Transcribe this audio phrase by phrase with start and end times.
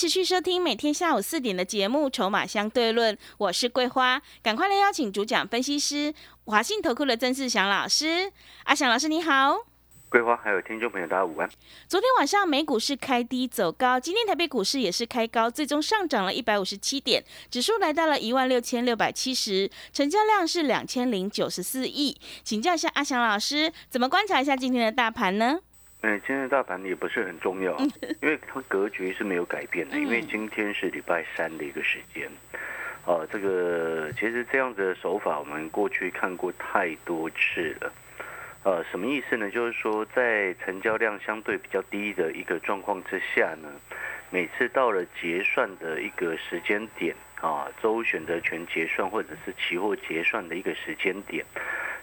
[0.00, 6.14] 持续收听每天下午四点的节目《筹码相对论》，我是桂花，赶快来邀请主讲分析师
[6.46, 8.32] 华信投顾的曾志祥老师。
[8.64, 9.58] 阿祥老师你好。
[10.08, 11.46] 桂花还有听众朋友，大家午安。
[11.86, 22.18] 昨天晚上美股是开低走高，今天台北股市也是开高，最终上涨了一百五十七点，指数来到了一万六千六百七十，成交量是两千零九十四亿。
[22.42, 25.58] 请教一下阿祥老师，怎么观察一下今天的大盘呢？
[26.02, 27.76] 嗯，今天的大盘也不是很重要，
[28.22, 32.28] 因为它格局是没有改变的，因为今天是礼拜三的一个时间。
[33.04, 37.92] 哦，这个其实这样子的手法，我们过去看过太多次了。
[38.62, 39.50] 呃，什么意思呢？
[39.50, 43.68] 就是说，在成交量相对比较低的一个状况之下呢，
[44.30, 51.44] 每次到了结算的一个时间点啊，周选择权结算或者是期货结算的一个时间点，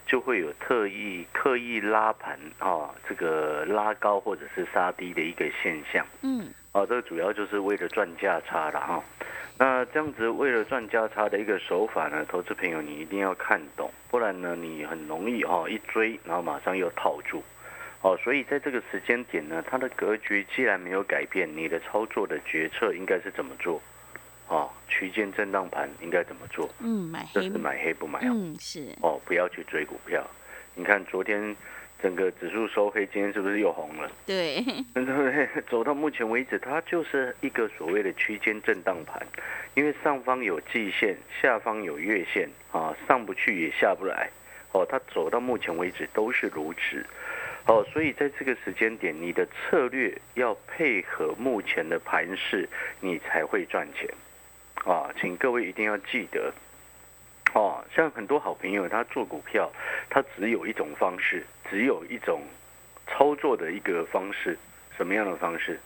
[0.07, 6.03] 就会有特意刻意拉盘啊，这个拉高或者是杀低的一个现象。
[6.21, 9.03] 嗯，啊，这个主要就是为了赚价差了哈。
[9.59, 17.43] 那这样子为了赚价差的一个手法呢，投资朋友你一定要看懂，不然呢你很容易哈一追，然后马上又套住，
[18.01, 23.81] 哦，所以在这个时间点呢，它的格局既然没有改变，你的操作的决策应该是怎么做？
[24.47, 26.69] 哦，区间震荡盘应该怎么做？
[26.79, 28.53] 嗯，买黑，是买黑不买红？
[28.53, 28.95] 嗯，是。
[29.01, 30.25] 哦，不要去追股票。
[30.75, 31.55] 你看昨天。
[31.99, 34.11] 整个指数收黑，今天是不是又红了？
[34.23, 34.61] 对，
[34.93, 35.49] 对不对？
[35.67, 39.19] 走到目前为止，它就是一个所谓的区间震荡盘，
[39.73, 44.29] 因为上方有季线，下方有月线啊，上不去也下不来。
[44.73, 47.03] 哦，它走到目前为止都是如此。
[47.65, 54.07] 哦，所以在这个时间点，你的策略要配合目前的盘势，你才会赚钱。
[54.87, 56.53] 啊，请各位一定要记得。
[57.53, 59.69] 哦，像很多好朋友，他做股票，
[60.09, 62.41] 他只有一种方式，只有一种
[63.07, 64.57] 操作的一个方式，
[64.95, 65.79] 什么样的方式？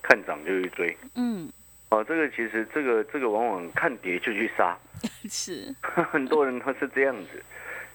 [0.00, 0.96] 看涨就去追。
[1.14, 1.52] 嗯。
[1.90, 4.74] 哦，这个其实这个这个往往看跌就去杀。
[5.28, 5.74] 是。
[5.82, 7.42] 很多人他是这样子，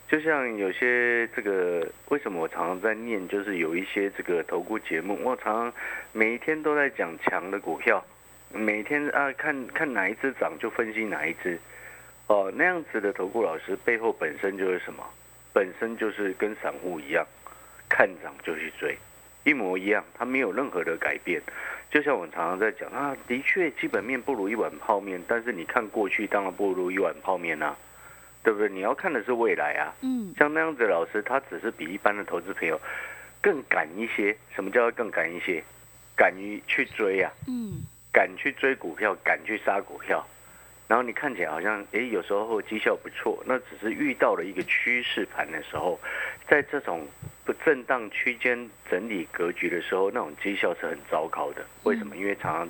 [0.08, 3.28] 就像有些这个，为什么我常常在念？
[3.28, 5.74] 就是有一些这个投顾节目，我常常
[6.14, 8.04] 每一天都在讲强的股票，
[8.54, 11.60] 每天啊看看哪一只涨就分析哪一只。
[12.28, 15.04] 哦，那样子的投顾老师背后本身就是什么？
[15.54, 17.26] 本身就是跟散户一样，
[17.90, 18.98] 看涨就去追，
[19.44, 21.42] 一模一样，他没有任何的改变。
[21.90, 27.76] 就像我常常在讲啊，的确基本面不如一碗泡面，但是你看过去当然不如一碗泡面啊，
[28.44, 28.68] 对不对？
[28.70, 29.96] 你要看的是未来啊。
[30.02, 30.34] 嗯。
[30.38, 32.80] 像那样子老师，他只是比一般的投资朋友
[33.42, 34.36] 更敢一些。
[34.54, 35.64] 什么叫更敢一些？
[36.16, 37.32] 敢于去追啊。
[37.48, 37.82] 嗯。
[38.18, 40.28] 敢去追股票，敢去杀股票。
[40.88, 46.00] 然后你看起来好像，哎，有时候绩效不错，那只是遇到了一个趋势盘的时候，
[46.50, 47.08] 在这种
[47.46, 51.64] 不震荡区间整理格局的时候，那种绩效是很糟糕的。
[51.84, 52.18] 为什么？
[52.18, 52.70] 因为常常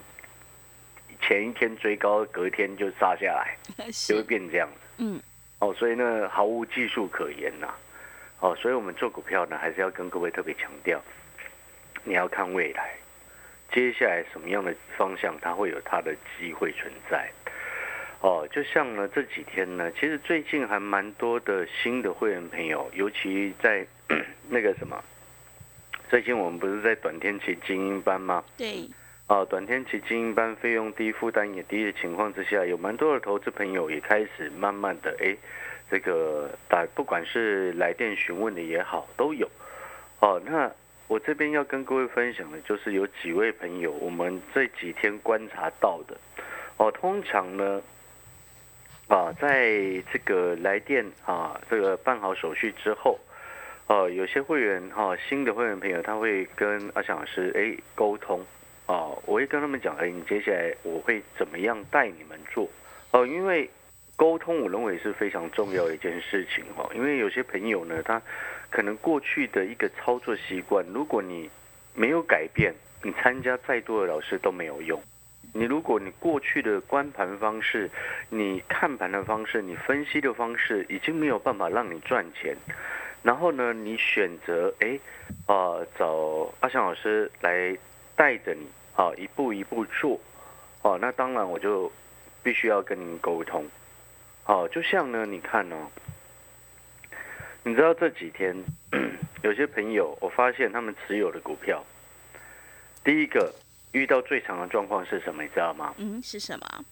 [1.21, 3.55] 前一天追高，隔天就杀下来，
[4.05, 4.79] 就会变这样子。
[4.97, 5.21] 嗯。
[5.59, 7.73] 哦，所以呢，毫无技术可言呐。
[8.41, 11.01] 哦，所以我们做股票呢，还是要跟各位特别强调，
[12.03, 12.97] 你要看未来，
[13.71, 17.29] 接下来什么样的方向，它会有它的机会存在。
[18.19, 23.85] 哦，就像呢这几天呢，其实最近还蛮多的新的会员朋友，尤其在
[24.49, 25.03] 那个什么，
[26.09, 28.43] 最近我们不是在短天期精英班吗？
[28.57, 28.89] 对。
[29.27, 35.35] 哦，短天期精英班费用低、负担也低的情况之下，有蛮多的投资朋友也开始慢慢的哎，
[35.91, 39.47] 这个打不管是来电询问的也好，都有。
[40.21, 40.71] 哦，那
[41.07, 46.17] 我这边要跟各位分享的，就是有几位朋友，我们这几天观察到的。
[46.77, 47.81] 哦，通常呢。
[49.09, 49.69] 啊，在
[50.11, 53.17] 这个来电啊，这个办好手续之后，
[53.87, 58.41] 呃，有些会员哈，新的会员朋友他会跟阿翔老师哎沟通，
[58.85, 62.67] 啊，我会跟他们讲，哎，你接下来我会怎么样带你们做？
[63.11, 63.69] 哦，因为
[64.17, 68.19] 沟通我认为是非常重要的一件事情哈，因为有些朋友呢，他
[68.71, 71.47] 可能过去的一个操作习惯，如果你
[71.93, 72.73] 没有改变，
[73.03, 74.99] 你参加再多的老师都没有用。
[75.53, 77.89] 你如果你过去的观盘方式，
[78.29, 82.57] 你看盘的方式，你分析的方式已经没有办法让你赚钱，
[83.21, 84.99] 然后呢，你选择哎，
[85.45, 87.77] 啊找阿翔老师来
[88.15, 90.19] 带着你啊一步一步做，
[90.81, 91.91] 哦，那当然我就
[92.41, 93.63] 必须要跟您沟通。
[94.47, 95.91] 好，就像呢，你看哦，
[97.63, 98.55] 你知道这几天
[99.43, 101.83] 有些朋友，我发现他们持有的股票，
[103.03, 103.53] 第一个
[103.91, 105.43] 遇到最长的状况是什么？
[105.43, 105.93] 你知道吗？
[105.97, 106.85] 嗯，是什么？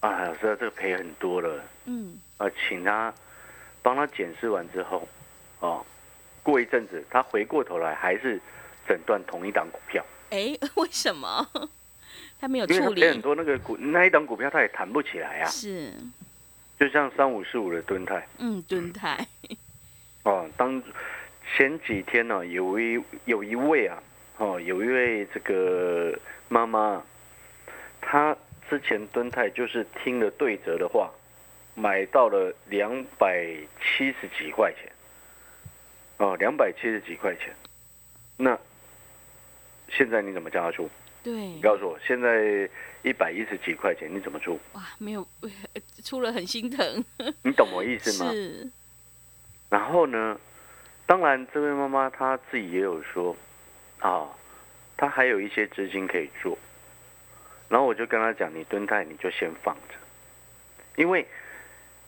[0.00, 1.62] 啊，老师，这个赔很多了。
[1.84, 3.12] 嗯，啊，请他
[3.82, 5.06] 帮他检视完之后，
[5.60, 5.84] 哦，
[6.42, 8.40] 过一阵子他回过头来还是
[8.88, 11.46] 诊断同一档股票，哎，为什么？
[12.40, 15.46] 他没有处理赔很多那个股那一档股票他也谈不起来啊。
[15.50, 15.92] 是，
[16.78, 19.26] 就像三五四五的蹲泰嗯，蹲泰，
[20.22, 20.80] 哦，当
[21.56, 24.00] 前几天呢、有一有一位啊，
[24.36, 26.16] 哦，有一位这个
[26.48, 27.02] 妈妈，
[28.00, 28.36] 她
[28.70, 31.10] 之前蹲泰就是听了对折的话，
[31.74, 33.44] 买到了两百
[33.80, 34.92] 七十几块钱，
[36.18, 37.52] 哦，两百七十几块钱，
[38.36, 38.56] 那
[39.88, 40.88] 现在你怎么叫她出？
[41.22, 42.68] 对你，告诉我，现在
[43.02, 44.58] 一百一十几块钱，你怎么出？
[44.72, 45.26] 哇，没有，
[46.04, 47.04] 出了很心疼，
[47.42, 48.30] 你懂我意思吗？
[48.30, 48.70] 是，
[49.68, 50.38] 然后呢，
[51.06, 53.36] 当然这位妈妈她自己也有说，
[54.00, 54.28] 啊，
[54.96, 56.56] 她还有一些资金可以做。
[57.68, 59.94] 然后我就跟她讲，你蹲泰你就先放着，
[60.96, 61.26] 因为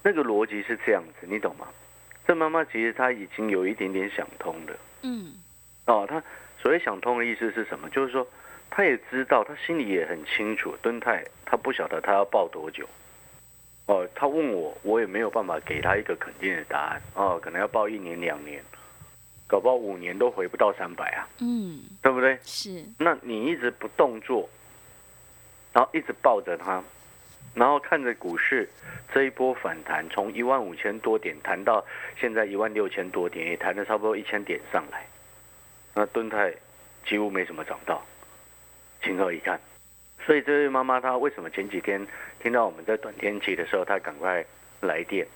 [0.02, 1.68] 那个逻辑是这样子，你懂吗？
[2.26, 4.78] 这妈妈其实她已经有一点点想通了。
[5.02, 5.34] 嗯，
[5.86, 6.22] 哦，她
[6.62, 7.90] 所谓想通的意思是什么？
[7.90, 8.26] 就是说，
[8.70, 12.88] 她也知道，他心里也很清楚，敦泰他不晓得他要报多久。
[13.86, 17.02] 哦，他问我，我也没有办法给他一个肯定的答案。
[17.14, 18.62] 哦，可能要报一年两年，
[19.48, 22.38] 搞不好五年都回不到三百啊，嗯，对不对？
[22.42, 24.48] 是，那你一直不动作，
[25.72, 26.80] 然后一直抱着他，
[27.52, 28.70] 然后看着股市
[29.12, 31.84] 这一波反弹，从一万五千多点弹到
[32.16, 35.04] 现在一万六千多点，也弹了差不多一千点上来。
[35.92, 36.54] 那吨泰
[37.04, 38.00] 几乎没什么涨到，
[39.10, 39.58] 情何以堪？
[40.24, 42.06] 所以这位妈妈她为什么前几天
[42.40, 44.44] 听到我们在短天气的时候，她赶快
[44.80, 45.26] 来电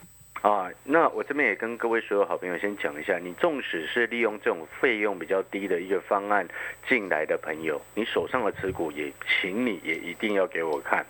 [0.43, 0.71] 啊？
[0.85, 6.47] 那我这边也跟各位所有好朋友先讲一下，你纵使是利用这种费用比较低的一个方案
[6.89, 11.05] 进来的朋友，你手上的持股也，请你也一定要给我看，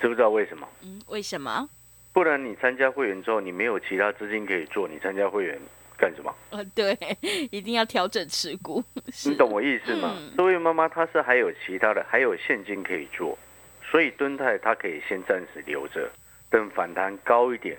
[0.00, 0.66] 知不知道为什么？
[0.82, 1.68] 嗯，为什么？
[2.12, 5.60] 不然你参加会员之后，你没有其他资金可以做，你参加会员
[5.98, 6.32] 干什么？
[6.50, 6.96] 呃，对，
[7.50, 8.82] 一定要调整持股，
[9.26, 10.14] 你懂我意思吗？
[10.16, 13.36] 嗯这位妈妈她是还有其他的，还有现金可以做，
[13.82, 16.08] 所以敦泰她可以先暂时留着，
[16.48, 17.76] 等反弹高一点，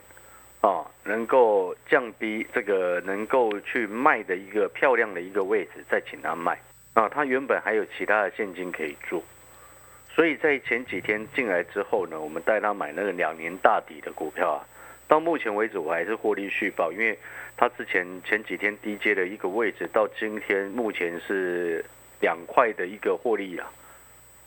[0.61, 6.59] 啊，能够降低这个能够去卖的一个漂亮的一个位置，再请她卖
[6.93, 7.07] 啊。
[7.07, 9.23] 她原本还有其他的现金可以做，
[10.13, 14.59] 所以在前几天进来之后呢，我们带她买那个两年大底的股票啊，
[15.09, 17.17] 到目前为止我还是获利续报，因为
[17.57, 21.83] 它之前前几天低阶的一个位置，到今天目前是
[22.21, 23.69] 两块的一个获利啊，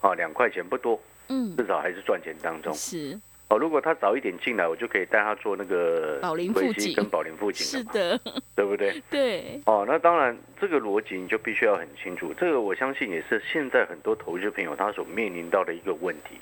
[0.01, 0.99] 啊，两块钱不多，
[1.29, 2.73] 嗯，至少还是赚钱当中。
[2.73, 3.21] 是
[3.51, 8.19] 哦，如果他早一点进来，我就可以带他做那个宝林维富锦基跟宝林附近是的，
[8.55, 9.03] 对不对？
[9.11, 12.33] 对，哦，那当然，这个逻辑你就必须要很清楚。
[12.33, 16.39] 这个我相信也是现在很多投资朋友他所面临到的一个问题。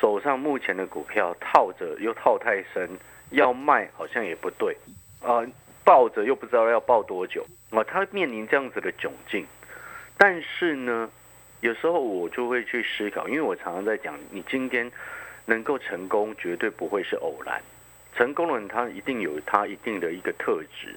[0.00, 2.88] 手上目前的股票套着又套太深，
[3.30, 4.76] 要卖好像也不对，
[5.20, 5.44] 啊、
[5.84, 9.46] 抱着又不知道要抱多久，啊、他面临这样子的窘境。
[10.16, 11.10] 但是呢，
[11.60, 14.90] 有时候我就会去思考，因为我常常在讲，你今天
[15.46, 17.60] 能够成功，绝对不会是偶然。
[18.16, 20.94] 成功的人他一定有他一定的一个特质。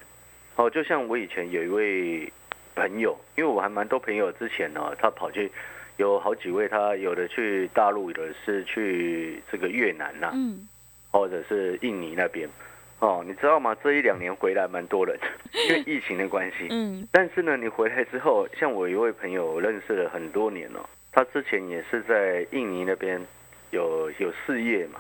[0.55, 2.31] 哦，就像我以前有一位
[2.75, 5.51] 朋友，因为我还蛮多朋友，之前呢，他跑去
[5.97, 10.67] 有好几位，他有的去大陆，有的是去这个越南呐、嗯，
[11.11, 12.49] 或者是印尼那边。
[12.99, 13.77] 哦，你知道吗？
[13.83, 15.15] 这一两年回来蛮多人，
[15.69, 16.67] 因为疫情的关系。
[16.71, 23.23] 嗯，但是呢，你回来之后，像我一位朋友，认识了很多年了、他之前也是在印尼那边
[23.69, 24.99] 有有事业嘛。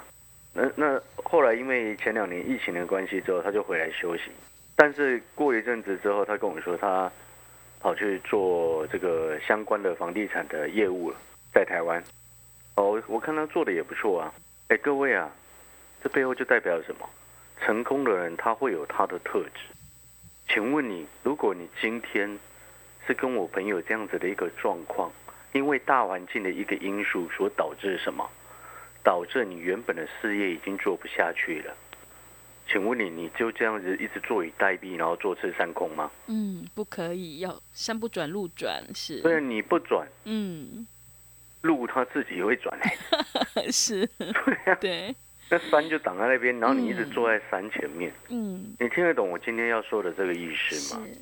[0.53, 4.31] 那那后来因为前两年疫情的关系之后，他就回来休息。
[4.75, 7.11] 但是过一阵子之后，他跟我说他
[7.79, 11.17] 跑去做这个相关的房地产的业务了，
[11.51, 11.99] 在台湾。
[12.75, 14.31] 哦，我我看他做的也不错啊。
[14.67, 15.31] 哎，各位啊，
[16.03, 17.09] 这背后就代表什么？
[17.61, 19.61] 成功的人他会有他的特质。
[20.47, 22.39] 请问你，如果你今天
[23.05, 25.11] 是跟我朋友这样子的一个状况，
[25.53, 28.29] 因为大环境的一个因素所导致什么？
[29.03, 31.73] 导致你原本的事业已经做不下去了。
[32.69, 36.11] 请问你，你就这样子一直坐以待毙，然后坐吃山空吗？
[36.27, 40.85] 嗯，不可以，要山不转路转，是，虽然你不转，嗯，
[41.61, 45.15] 路它自己会转来， 是，对呀、对，
[45.49, 51.01] 那山就挡在那边，然后你一直坐在山前面，嗯，你听得懂我今天要说的这个意思吗？
[51.05, 51.17] 是，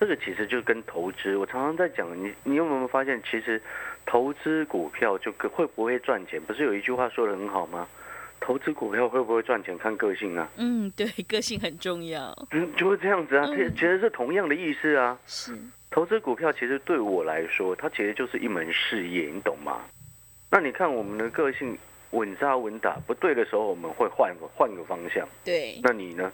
[0.00, 3.60] 这个其实就跟投资，我常常在讲，你你有没有发现，其实
[4.06, 6.40] 投资股票就会不会赚钱？
[6.42, 7.88] 不是有一句话说的很好吗？
[8.40, 10.48] 投资股票会不会赚钱，看个性啊。
[10.56, 12.30] 嗯，对，个性很重要。
[12.50, 15.18] 嗯，就是这样子啊，其实其实是同样的意思啊。
[15.26, 15.56] 是，
[15.90, 19.80] 投资股票其实对我来说，它其实就是一门事业，你懂吗？
[20.50, 21.76] 那你看我们的个性
[22.14, 25.28] 稳扎稳打，不对的时候我们会换个换个方向。
[25.44, 26.32] 对，那你呢？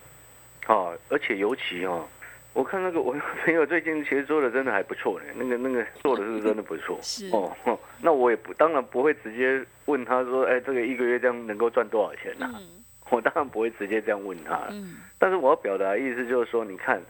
[0.69, 2.07] 哦，而且尤其哦，
[2.53, 3.13] 我看那个 我
[3.45, 6.99] 朋友最近其实做的真的还不错呢，那个那个做的是真的不错。
[7.03, 12.49] 是哦，哦那我也不当然不会直接问他说，哎，这个一个月这样能够赚多少钱呢？
[12.57, 12.67] 嗯
[13.13, 14.69] 我当然不会直接这样问他。
[14.71, 17.03] 嗯，但是我要表达的意思就是说，你看，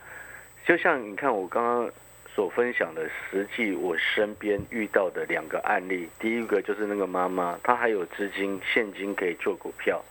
[0.65, 1.91] 就像你看我刚刚
[2.40, 10.02] 所分享的，实际我身边遇到的两个案例，第一个就是那个妈妈，她还有资金现金可以做股票，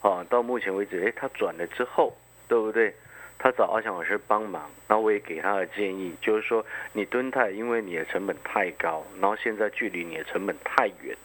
[0.00, 2.16] 啊，到目前为止，诶，她转了之后，
[2.48, 2.92] 对不对？
[3.38, 11.16] 她找阿强老师帮忙，那我也给她的建议，就是说你蹲泰，因为你的成本太高，然后现在距离你的成本太远。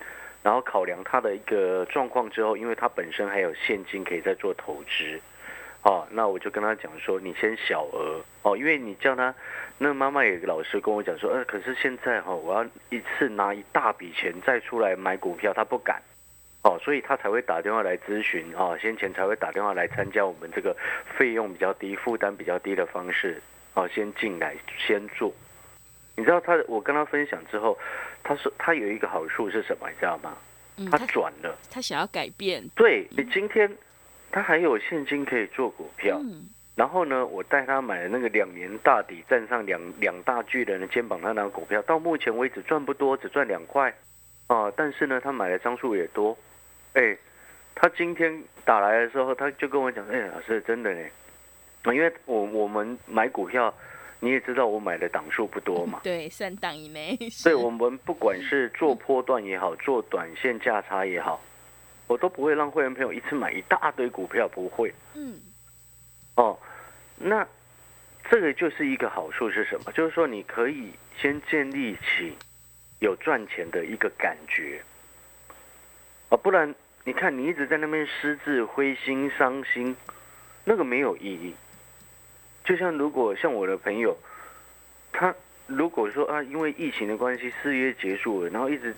[0.43, 5.19] 然后考量他的一个状况之后，因为他本身还有现金可以再做投资，
[5.83, 9.35] 哦，那我就跟他讲说，你先小额哦，因为你叫他，
[9.77, 16.01] 那妈妈也老师跟我讲说，呃，可是现在哈、我要一次拿一大笔钱再出来买股票，他不敢，
[16.63, 20.73] 哦，所以他才会打电话来咨询啊、哦，先前才会打电话来参加我们这个
[21.17, 23.41] 费用比较低、负担比较低的方式，
[23.73, 25.33] 哦，先进来先做。
[26.15, 27.77] 你知道他，我跟他分享之后，
[28.23, 30.37] 他说他有一个好处是什么，你知道吗？
[30.89, 31.57] 他转了。
[31.69, 33.69] 他想要改变，对你今天，
[34.33, 43.93] 他还有现金可以做股票，嗯，然后呢，我带他买了那个两年大底，站上两两大巨人的肩膀，他拿股票，到目前为止赚不多，只赚两块，
[44.47, 46.35] 啊，但是呢，他买的张数也多，
[46.93, 47.15] 哎，
[47.75, 51.07] 他今天打来的时候，他就跟我讲，哎，老师真的呢，
[51.83, 53.71] 啊，因为我我们买股票，
[54.19, 61.39] 你也知道我买的档数不多嘛，对，三档以内，所以我们不管是做波段也好，做短线价差也好，
[62.13, 65.41] 我都不会让会员朋友一次买一大堆股票，不会嗯，
[66.35, 66.55] 哦。
[67.17, 67.47] 那
[68.29, 69.91] 这个就是一个好处是什么？
[69.93, 72.37] 就是说你可以先建立起
[72.99, 74.79] 有赚钱的一个感觉，
[76.29, 79.95] 啊，不然你看你一直在那边失智、灰心、伤心，
[80.63, 81.55] 那个没有意义。
[82.63, 84.15] 就像如果像我的朋友，
[85.11, 85.33] 他
[85.65, 88.95] 如果说啊，因为疫情的关系，四月结束了，然后一直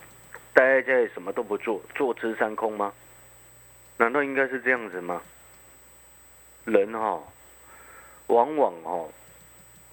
[0.52, 2.92] 待在家里什么都不做，坐吃山空吗？
[3.98, 5.22] 难道应该是这样子吗？
[6.64, 7.22] 人哈、
[8.26, 9.08] 往往哦，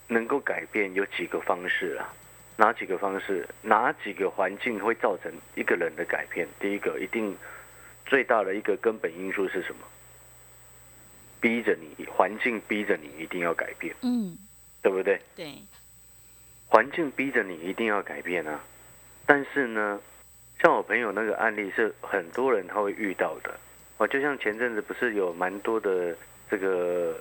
[0.08, 2.14] 能够改变有几个方式啊，
[2.58, 3.48] 哪几个方式？
[3.62, 6.48] 哪几个环境会造成一个人的改变？
[6.60, 7.38] 第一个，一定
[8.06, 9.88] 最大的一个根本因素是什么？
[11.40, 14.38] 逼着你，环境逼着你一定要改变，嗯，
[14.82, 15.22] 对不对？
[15.36, 15.56] 对，
[16.68, 18.60] 环境逼着你一定要改变啊。
[19.26, 20.02] 但是呢，
[20.62, 23.60] 像我朋友那个案例是很多人他会遇到的。
[24.04, 26.14] 哦，就像前阵子不是有蛮多的
[26.52, 27.16] 这个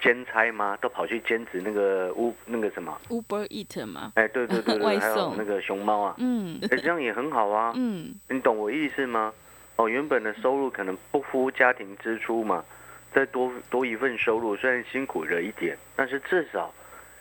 [0.00, 0.76] 兼差吗？
[0.80, 7.72] 都跑去兼职那个乌那个什么？Uber Eat 嘛，哎，对对对对，还有那个熊猫啊，嗯哎，这样也很好啊。
[7.76, 9.32] 嗯，你懂我意思吗？
[9.76, 12.64] 哦，原本的收入可能不敷家庭支出嘛，
[13.12, 16.74] 再多多一份收入，虽然辛苦了一点，但是至少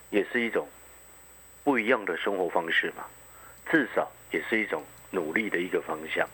[0.09, 0.67] 也是一种
[1.63, 3.05] 不一样的生活方式嘛，
[3.69, 6.27] 至少也是一种努力的一个方向。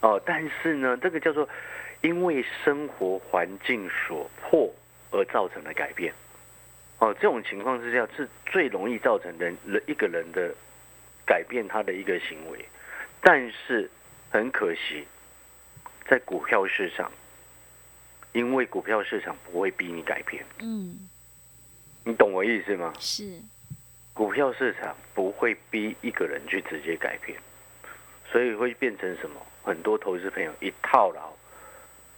[0.00, 1.48] 哦，但是呢，这个叫做
[2.02, 4.72] 因为生活环境所迫
[5.10, 6.12] 而造成的改变。
[6.98, 10.54] 哦，这种情况之下是最容易造成人人一个人的
[11.26, 12.64] 改变他的一个行为，
[13.22, 13.90] 但是
[14.30, 15.06] 很可惜，
[16.08, 17.10] 在股票市场，
[18.32, 21.08] 因为股票市场不会逼你改变，嗯，
[22.04, 22.92] 你懂我意思吗？
[22.98, 23.40] 是，
[24.12, 27.38] 股票市场不会逼一个人去直接改变，
[28.30, 29.40] 所以会变成什么？
[29.62, 31.32] 很多投资朋友一套牢，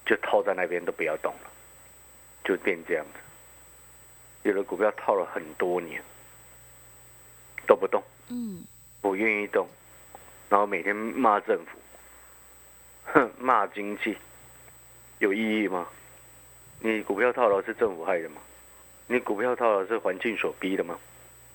[0.05, 1.51] 就套在那边都不要动了，
[2.45, 3.21] 就变这样子。
[4.49, 6.03] 有的股票套了很多年，
[7.67, 8.65] 都不动，嗯，
[9.01, 9.69] 不愿意动，
[10.49, 11.79] 然后每天骂政府，
[13.13, 14.17] 哼，骂经济，
[15.19, 15.87] 有意义吗？
[16.81, 18.43] 你股票套牢是政府害的吗？
[19.07, 20.99] 你股票套牢是环境所逼的吗？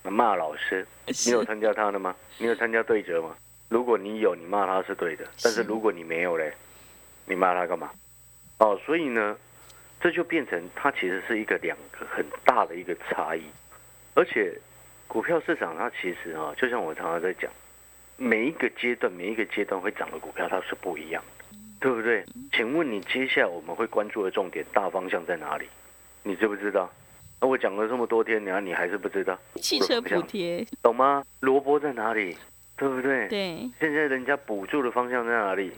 [0.04, 2.16] 骂老师，你有，参加他的吗？
[2.38, 3.36] 你有参加对折吗？
[3.68, 6.54] 如果你有，你骂他是对的；但是是如果你没有嘞，
[7.26, 7.92] 你骂他干嘛？
[8.60, 9.38] 哦，所以呢，
[10.02, 13.44] 这就变成它其实是一个两个很大的一个差异，
[14.16, 14.58] 而且
[15.08, 17.52] 股票市场它其实啊，就像我常常在讲，
[18.18, 22.26] 每一个阶段每一个阶段会涨的股票它是不一样的，对不对？
[22.52, 25.68] 请问你接下来我们会关注的重点大方向在哪里？
[26.24, 26.92] 你知不知道？
[27.40, 29.38] 那我讲了这么多天，然后你还是不知道？
[29.62, 31.24] 汽车补贴，懂吗？
[31.42, 32.36] 萝卜在哪里？
[32.76, 33.28] 对不对？
[33.28, 35.72] 对，现在人家补助的方向在哪里？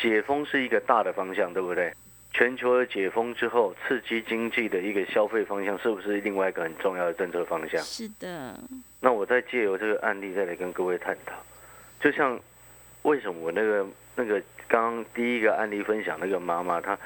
[0.00, 1.92] 解封是一个大的方向，对不对？
[2.32, 7.82] 全球的解封之后，刺激经济的一个消费方向，是不是另外一个很重要的政策方向？
[7.82, 8.56] 是的，
[9.00, 11.34] 那我再借由这个案例再来跟各位探讨，
[12.00, 12.38] 就像
[13.02, 16.96] 为什么我那个那个刚刚第一个案例分享那个妈妈，她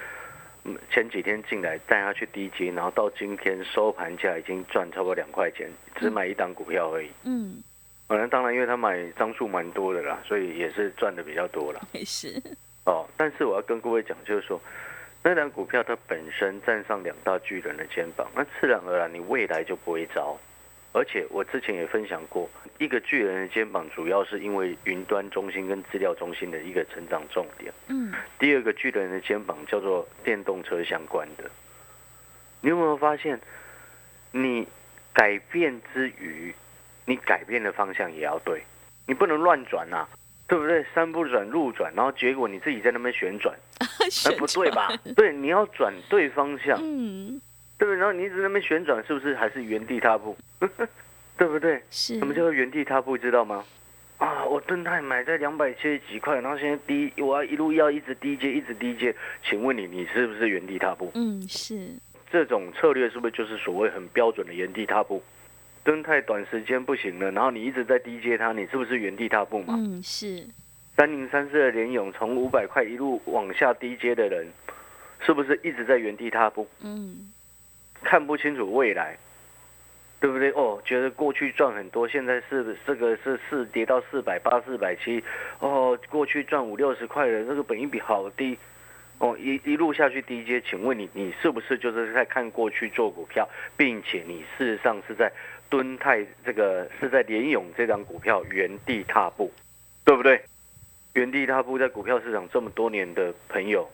[0.65, 7.09] 嗯前几天进来带她去低阶，然后到今天收盘价已经赚差不多两块钱，只买一档股票而已。
[7.25, 7.63] 嗯，
[8.07, 11.81] 可能当然因为她买张数蛮多的啦，所以也是赚的比较多了。
[11.93, 12.43] 也是，
[12.85, 14.61] 哦，但是我要跟各位讲，就是说，
[15.23, 20.39] 那档股票它本身站上两大巨人的肩膀，那自然而然你未来就不会糟。
[20.93, 22.49] 而且我之前也分享过，
[22.79, 27.73] 一个巨人的肩膀主要是因为云端中心跟资料中心的一个成长重点。
[27.89, 31.51] 嗯，第二个巨人的肩膀叫做电动车相关的。
[32.61, 33.41] 你有没有发现，
[34.31, 34.69] 你
[35.13, 36.55] 改变之余，
[37.07, 38.63] 你改变的方向也要对，
[39.05, 40.07] 你不能乱转呐、
[40.47, 40.85] 对不对？
[40.95, 45.15] 山不转路转，然后结果你自己在那边旋转， 哎不对吧转？？
[45.15, 47.41] 对，你要转对方向，嗯，
[47.79, 47.97] 对不对？
[47.97, 50.37] 然后你一直在那边旋转，是不是还是原地踏步？
[51.37, 51.83] 对不对？
[51.91, 53.17] 是，什么叫做原地踏步？
[53.17, 53.65] 知道吗？
[54.19, 59.15] 啊，我盾泰买在两百七十几块，然后现在低，我要一路要一直低接，一直低接。
[59.43, 61.11] 请问你，你是不是原地踏步？
[61.15, 61.91] 嗯，是，
[62.31, 65.23] 这种策略是不是就是所谓很标准的原地踏步？
[65.85, 69.75] 敦泰短时间不行了，然后你一直在低接它，你是不是原地踏步嘛？
[69.77, 70.49] 嗯，是，
[70.97, 74.47] 三零三四的联勇从五百块一路往下低接的人，
[75.21, 76.67] 是不是一直在原地踏步？
[76.81, 77.31] 嗯，
[78.03, 79.19] 看不清楚未来，
[80.21, 80.51] 对不对？
[80.53, 85.23] 哦，觉得过去赚很多，现在是这个是四跌到四百八、四百七，
[85.59, 88.57] 哦，过去赚五六十块的，这个本益比好低，
[89.19, 95.31] 哦，一一路下去低阶，请问你，你是不是就是在看过去做股票，并且你事实上是在
[95.75, 99.53] 敦泰这个是在联勇这张股票原地踏步，
[100.05, 100.41] 对不对？
[101.15, 103.91] 原地踏步在股票市场这么多年的朋友，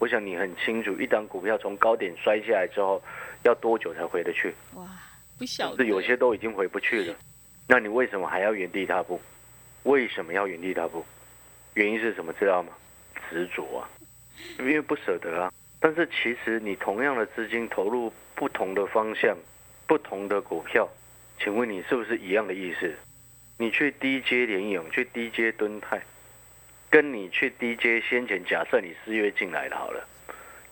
[0.00, 3.00] 我想你很清楚，一档股票从高点摔下来之后，
[3.44, 4.52] 要多久才回得去？
[4.74, 4.84] 哇，
[5.38, 7.14] 不晓得，有些都已经回不去了。
[7.68, 9.20] 那你为什么还要原地踏步？
[9.84, 11.06] 为什么要原地踏步？
[11.74, 12.32] 原因是什么？
[12.32, 12.72] 知道吗？
[13.30, 13.88] 执着啊，
[14.58, 15.52] 因为不舍得啊。
[15.78, 19.36] 但是其实你同样的资金投入不同的方向、
[19.86, 20.88] 不同的股票，
[21.42, 22.94] 请问你是不是一样的意思？
[23.56, 26.02] 你去 D J 联勇，去 D J 敦泰，
[26.90, 30.06] 跟你去 D J 先前假设你四月进来的好了，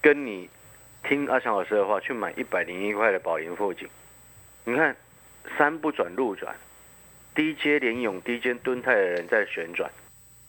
[0.00, 0.48] 跟你
[1.02, 3.88] 听阿强老师的话去买一百零一块的宝盈富锦，
[4.64, 4.94] 你看
[5.56, 6.54] 山不转路转
[7.34, 9.90] ，，D J 联勇、D J 敦泰的人在旋转，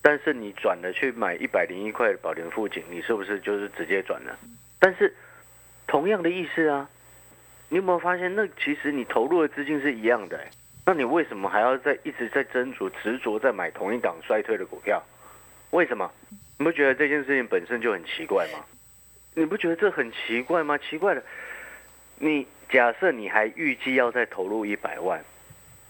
[0.02, 4.38] 但是你转了去买一百零一块的宝林富锦，你是不是就是直接转了？
[4.80, 5.14] 但是
[5.88, 6.90] 同样的意思啊，
[7.70, 10.50] 你有没有发现，那其实你投入的资金是一样的、欸，
[10.86, 15.02] 那你为什么还要在一直在斟酌、执着在买同一档衰退的股票？
[15.70, 16.12] 为什么？
[16.58, 18.66] 你不觉得这件事情本身就很奇怪吗？
[19.36, 20.78] 你不觉得这很奇怪吗？
[20.78, 21.24] 奇怪的，
[22.18, 25.24] 你假设你还预计要再投入一百万，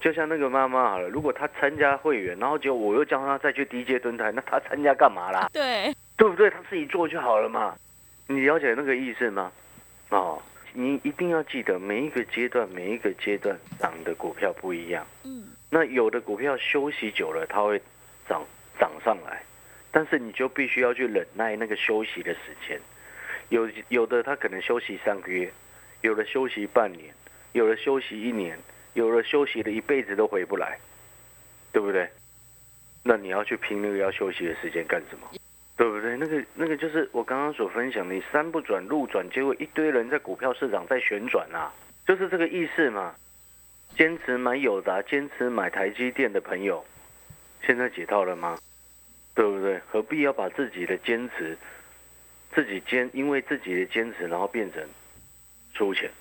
[0.01, 5.49] 就像那个妈妈好了，如果她参加会员，然后结果我又叫她再去低阶蹲台，那她参加干嘛啦？
[5.53, 6.49] 对，对不对？
[6.49, 7.73] 她自己做就好了嘛。
[8.27, 9.51] 你了解那个意思吗？
[10.09, 10.39] 哦，
[10.73, 15.05] 你一定要记得每一个阶段，每一个阶段涨的股票不一样。
[15.23, 17.81] 嗯，那有的股票休息久了，它会
[18.27, 18.45] 涨
[18.79, 19.43] 涨上来，
[19.91, 22.79] 但是你就必须要去忍耐那个休息的时间。
[23.49, 25.51] 有有的它可能休息三个月，
[26.01, 27.13] 有的休息半年，
[27.53, 28.59] 有的休息一年，
[28.93, 30.77] 有的休息了一辈子都回不来，
[31.71, 32.07] 对不对？
[33.01, 35.38] 那你要去拼那个要休息的时间干什么？
[35.79, 36.17] 对不对？
[36.17, 41.71] 那个那个就是我刚刚所分享的，你山不转路转，结果一堆人在股票市场在旋转啊，
[42.05, 43.15] 就是这个意思嘛。
[43.95, 46.85] 坚持买友达、坚持买台积电的朋友，
[47.65, 48.59] 现在解套了吗？
[49.33, 49.79] 对不对？
[49.89, 51.57] 何必要把自己的坚持，
[52.53, 54.85] 自己坚，因为自己的坚持，然后变成
[55.73, 56.11] 输钱，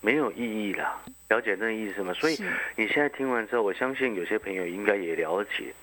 [0.00, 0.98] 没有意义啦。
[1.28, 2.14] 了解那个意思吗？
[2.14, 2.42] 所以
[2.76, 5.74] 你现在听完之后，我相信有些朋友应该也了解。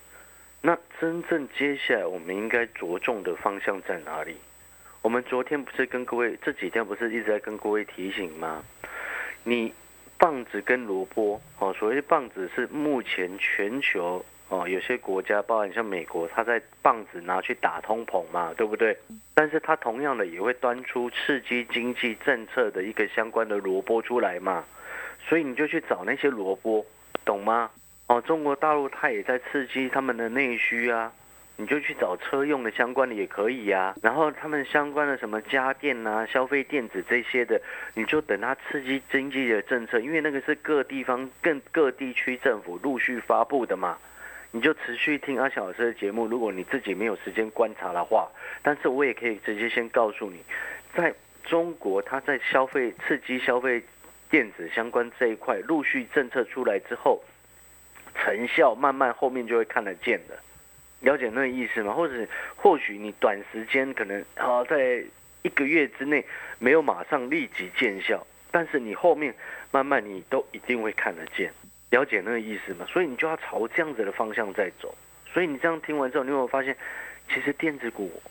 [0.67, 4.35] 那真正接下来我们应该着重的方向在哪里？
[5.01, 8.61] 我们昨天不是跟各位这几天不是一直在跟各位提醒吗？
[9.45, 9.73] 你
[10.17, 18.97] 棒子跟萝卜哦，所谓棒子是目前全球哦有些国家，包含像美国，它在棒子拿去打通膨嘛，对不对？
[19.33, 24.65] 但是它同样的也会端出刺激经济政策的一个相关的萝卜出来嘛，
[25.29, 26.85] 所以你就去找那些萝卜，
[27.23, 27.71] 懂吗？
[28.07, 31.11] 哦，中国大陆它也在刺激他们的内需啊，
[31.57, 37.61] 你就去找车用的相关的也可以呀、然后他们相关的什么家电啊、消费电子这些的，
[37.95, 43.97] 你就等它刺激经济的政策，因为那个是各地方、更各地区政府陆续发布的嘛。
[44.51, 46.25] 你就持续听阿翔老师的节目。
[46.25, 48.29] 如果你自己没有时间观察的话，
[48.63, 50.41] 但是我也可以直接先告诉你，
[50.95, 53.83] 在中国，它在消费刺激消费
[54.29, 57.21] 电子相关这一块，陆续政策出来之后，
[58.17, 60.37] 成效慢慢后面就会看得见的。
[60.99, 61.93] 了解那个意思吗？
[61.93, 65.03] 或者或许你短时间可能啊，在
[65.43, 66.25] 一个月之内
[66.57, 69.33] 没有马上立即见效，但是你后面
[69.71, 71.53] 慢慢你都一定会看得见。
[71.91, 72.85] 了解那个意思吗？
[72.89, 74.93] 所以你就要朝这样子的方向在走。
[75.31, 76.75] 所以你这样听完之后，你有没有发现，
[77.29, 78.21] 其实电子股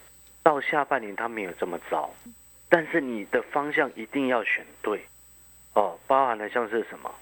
[0.43, 2.13] 到下半年它没有这么糟，
[2.69, 5.01] 但是你的方向一定要选对
[5.75, 5.97] 哦。
[6.09, 7.15] 包含了像是什么？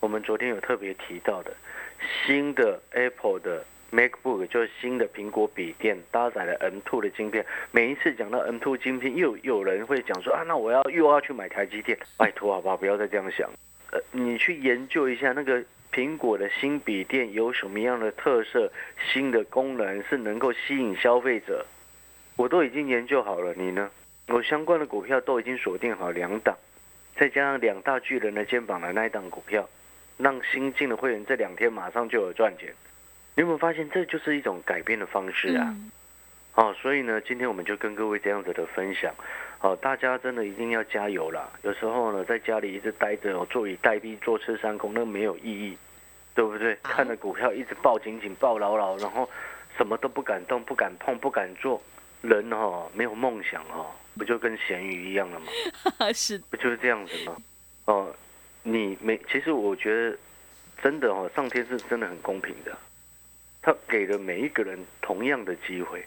[0.00, 1.56] 我们昨天有特别提到的
[2.24, 7.44] 新的 Apple 的 MacBook，就是新的苹果笔电搭载了 M2 的晶片。
[7.70, 12.76] 每一次讲到 M2 晶片，又有人会讲说啊，那我要又要去买台积电，拜托好不好？
[12.76, 13.48] 不要再这样想。
[13.92, 18.70] 呃，你去研究一下那个苹果的新笔电有什么样的特色、
[19.12, 21.64] 新的功能是能够吸引消费者，
[22.36, 23.54] 我都已经研究好了。
[23.54, 23.90] 你呢？
[24.28, 26.56] 我相关的股票都已经锁定好两档，
[27.16, 29.68] 再加上两大巨人的肩膀的那一档股票，
[30.16, 32.72] 让新进的会员这两天马上就有赚钱。
[33.34, 35.76] 你有没有发现，这就是一种改变的方式啊？
[36.54, 39.14] 哦，所以呢，今天我们就跟各位这样子的分享。
[39.60, 41.50] 哦，大家真的一定要加油啦！
[41.62, 45.76] 有时候呢，在家里一直待着，坐以待毙、坐吃山空，那没有意义，
[46.34, 46.76] 对不对？
[46.82, 49.28] 看着股票一直抱紧紧、抱牢牢，然后
[49.76, 51.82] 什么都不敢动、不敢碰、不敢做，
[52.20, 55.46] 人哦，没有梦想哦，不就跟咸鱼一样了吗？
[56.12, 57.36] 是，不就是这样子吗？
[57.86, 58.14] 哦，
[58.66, 60.18] 你没，其实我觉得
[60.82, 62.76] 真的哦，上天是真的很公平的，
[63.62, 66.04] 他给了每一个人同样的机会，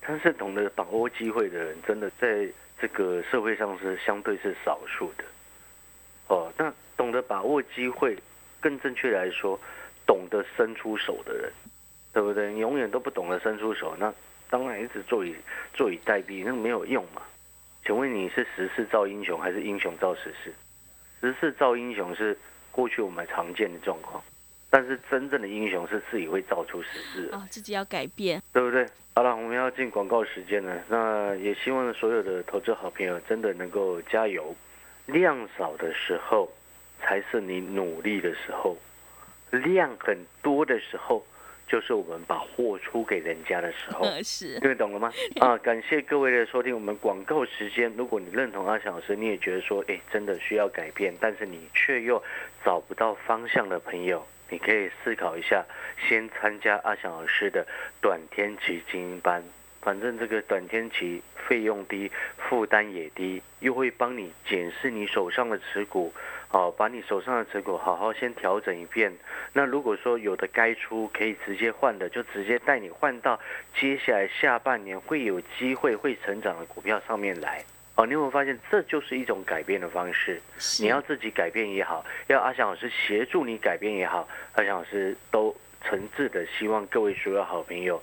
[0.00, 2.48] 但是懂得把握机会的人，真的在。
[2.82, 5.24] 这个社会上是相对是少数的，
[6.28, 8.16] 哦，那懂得把握机会，
[8.58, 9.60] 更正确来说，
[10.06, 11.52] 懂得伸出手的人，
[12.10, 12.50] 对不对？
[12.54, 14.10] 你永远都不懂得伸出手，那
[14.48, 15.36] 当然一直坐以
[15.74, 17.20] 坐以待毙，那没有用嘛。
[17.84, 20.50] 请问你是时势造英雄，还是英雄造时势？
[21.20, 22.36] 时势造英雄是
[22.70, 24.22] 过去我们常见的状况。
[24.72, 28.86] 但是真正的英雄是自己会造出实质哦，自己要改变，对不对？
[29.16, 30.80] 好了，我们要进广告时间了。
[30.88, 34.54] 那也希望所有的投资好朋友真的能够加油。
[35.06, 36.48] 量少的时候
[37.00, 38.76] 才是你努力的时候，
[39.50, 41.26] 量很多的时候
[41.70, 44.04] 就是我们把货出给人家的时候。
[44.24, 45.12] 是，各位懂了吗？
[45.40, 46.74] 啊，感谢各位的收听。
[46.74, 52.20] 我们广告时间，如果你认同阿翔老师，你也觉得说，哎，真的需要改变，但是你却又
[52.64, 54.26] 找不到方向的朋友。
[54.48, 55.64] 你可以思考一下，
[56.08, 57.64] 先参加阿翔老师的
[58.00, 59.40] 短天期精英班，
[59.80, 66.12] 反正这个短天期费用低，负担也低，又会帮你检视你手上的持股，
[66.52, 69.12] 哦，把你手上的持股好好先调整一遍。
[69.52, 73.38] 那如果说有的该出可以直接换的，就直接带你换到
[73.74, 77.64] 接下来下半年会有机会会成长的股票上面来。
[77.94, 80.40] 哦，你有没有发现这就是一种改变的方式？
[80.80, 88.02] 你要自己改变也好，要阿翔老师协助你改变也好，阿翔老师都诚挚的希望各位所有好朋友。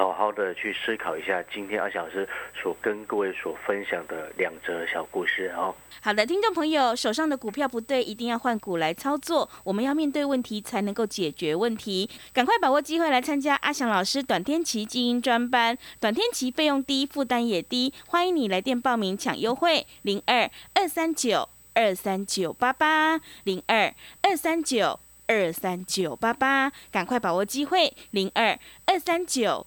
[0.00, 5.74] 好好的去思考一下，今天阿小师所跟各位所分享的两则小故事哦。
[6.00, 9.46] 好的，听众朋友，手上的股票不对，一定要换股来操作。
[9.62, 12.08] 我们要面对问题，才能够解决问题。
[12.32, 17.92] 赶快把握机会来参加阿翔老师短天期精英专班，短天期费用低，负担也低。
[18.06, 26.72] 欢迎你来电报名抢优惠，零二二三九二三九八八，零二二三九二三九八八。
[26.90, 29.66] 赶快把握机会，零二二三九。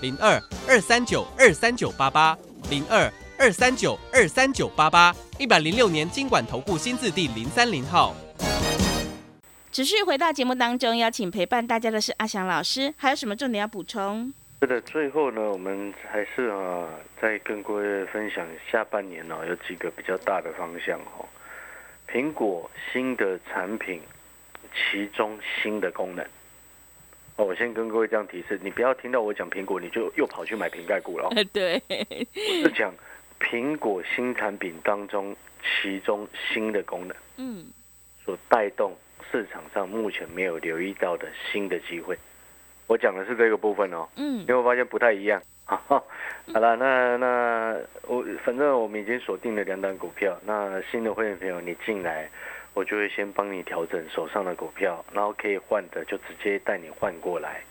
[0.00, 2.36] 零二二三九二三九八八，
[2.70, 8.14] 零二二三九二三九八八，一百零六年经管投顾新字第零三零号。
[9.70, 14.32] 持续回到节目当中，邀请陪伴大家的是阿翔老师，还有什么重点要补充？
[14.62, 16.88] 是的，最后呢，我们还是啊，
[17.20, 21.28] 再跟各位分享下半年呢，有几个比较大的方向哦。
[22.10, 24.00] 苹果新的产品，
[24.74, 26.26] 其中新的功能。
[27.42, 31.28] 我先跟各位这样提示，你不要听到我讲苹果，你就又跑去买瓶盖股了。
[31.52, 32.92] 对，我是讲
[33.40, 37.66] 苹果新产品当中其中新的功能，嗯，
[38.24, 38.96] 所带动
[39.30, 42.18] 市场上目前没有留意到的新的机会。
[42.86, 44.08] 我讲的是这个部分哦。
[44.16, 45.40] 嗯你有没有发现不太一样？
[45.64, 46.04] 好
[46.58, 47.76] 了，那那
[48.08, 50.36] 我反正我们已经锁定了两档股票。
[50.44, 52.28] 那新的会员朋友你进来，
[52.74, 57.62] 我就会先帮你调整手上的股票，然后可以换的就直接带你换过来。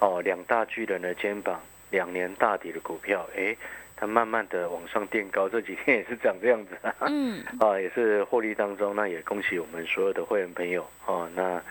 [0.00, 3.56] 哦，两大巨人的肩膀，两年大底的股票，诶，
[3.96, 6.94] 它慢慢的往上垫高，这几天也是长这样子啊。
[7.06, 11.30] 嗯啊， 也是获利当中，那也恭喜我们所有的会员朋友啊。
[11.34, 11.62] 那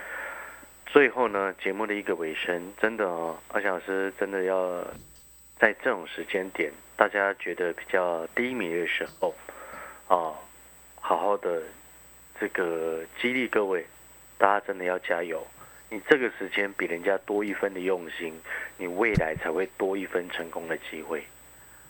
[0.86, 4.83] 最后呢，节目的一个尾声，真的哦，阿翔老师真的要
[5.59, 9.36] 在这种时间点，大家觉得比较低迷的时候，
[10.07, 10.33] 啊，
[10.99, 11.62] 好好的
[12.43, 13.86] 这个激励各位，
[14.38, 15.47] 大家真的要加油。
[15.89, 18.34] 你这个时间比人家多一分的用心，
[18.75, 21.23] 你未来才会多一分成功的机会。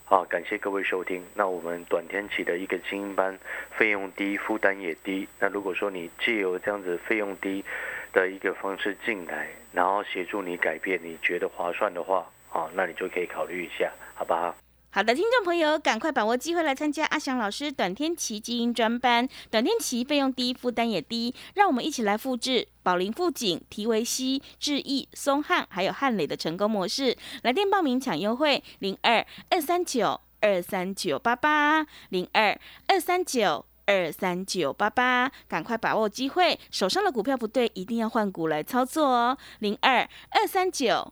[0.06, 1.26] 好，感谢各位收听。
[1.34, 3.36] 那我们短天期的一个精英班，
[3.72, 5.28] 费用低，负担也低。
[5.40, 7.66] 那如果说你借由这样子费用低
[8.12, 14.56] 的一个方式进来，然后协助你改变，你觉得划算的话，啊，那你就可以考虑一下，好不好？
[14.96, 19.28] 好的，听众朋友，赶快把握机会来参加阿翔老师短天期基因专班。
[19.50, 27.18] 短天期费用低，负担也低，让我们一起来复制宝林、富锦、提维西、智毅、松汉还有汉磊的成功模式。
[27.42, 33.66] 来电报名抢优惠：零二二三九二三九八八零二二三九。
[33.86, 39.38] 二三九八八，赶快把握机会，手上的股票不对，一定要换股来操作哦。
[39.60, 41.12] 零二二三九